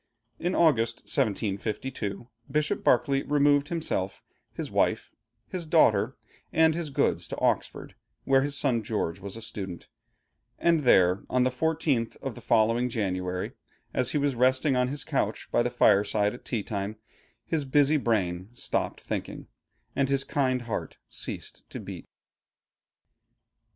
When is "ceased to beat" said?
21.09-22.07